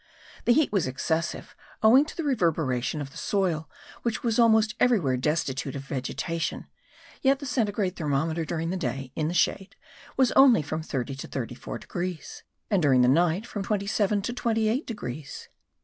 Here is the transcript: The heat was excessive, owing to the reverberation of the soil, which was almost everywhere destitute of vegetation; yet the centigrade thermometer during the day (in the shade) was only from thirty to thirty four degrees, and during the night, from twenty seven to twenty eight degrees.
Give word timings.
The 0.45 0.53
heat 0.53 0.71
was 0.71 0.87
excessive, 0.87 1.55
owing 1.83 2.05
to 2.05 2.17
the 2.17 2.23
reverberation 2.23 3.01
of 3.01 3.11
the 3.11 3.19
soil, 3.19 3.69
which 4.01 4.23
was 4.23 4.39
almost 4.39 4.73
everywhere 4.79 5.15
destitute 5.15 5.75
of 5.75 5.83
vegetation; 5.83 6.65
yet 7.21 7.37
the 7.37 7.45
centigrade 7.45 7.97
thermometer 7.97 8.43
during 8.43 8.71
the 8.71 8.77
day 8.77 9.11
(in 9.15 9.27
the 9.27 9.35
shade) 9.35 9.75
was 10.17 10.31
only 10.31 10.63
from 10.63 10.81
thirty 10.81 11.13
to 11.13 11.27
thirty 11.27 11.53
four 11.53 11.77
degrees, 11.77 12.41
and 12.71 12.81
during 12.81 13.03
the 13.03 13.07
night, 13.07 13.45
from 13.45 13.61
twenty 13.61 13.85
seven 13.85 14.23
to 14.23 14.33
twenty 14.33 14.69
eight 14.69 14.87
degrees. 14.87 15.49